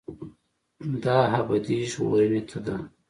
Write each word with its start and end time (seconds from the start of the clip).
دا 1.03 1.17
ابدي 1.39 1.77
ژغورنې 1.91 2.41
ته 2.49 2.57
ده. 2.65 2.75